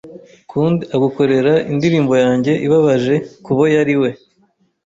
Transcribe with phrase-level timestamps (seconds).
[0.51, 3.15] Kund agukorera indirimbo yanjye ibabaje
[3.45, 4.09] kubo yari we